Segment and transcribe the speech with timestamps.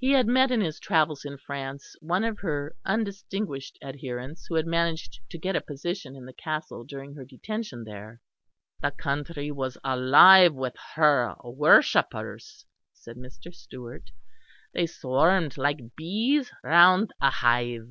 [0.00, 4.66] He had met in his travels in France one of her undistinguished adherents who had
[4.66, 8.20] managed to get a position in the castle during her detention there.
[8.82, 13.54] "The country was alive with her worshippers," said Mr.
[13.54, 14.10] Stewart.
[14.72, 17.90] "They swarmed like bees round a hive.